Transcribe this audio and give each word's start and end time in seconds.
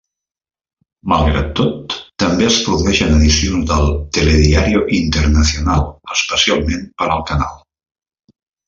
Malgrat 1.11 1.51
tot, 1.59 1.93
també 2.23 2.47
es 2.53 2.57
produeixen 2.69 3.13
edicions 3.19 3.69
del 3.75 3.93
"Telediario 4.19 4.83
Internacional" 5.03 5.87
especialment 6.19 6.93
per 7.03 7.11
al 7.19 7.27
canal. 7.33 7.59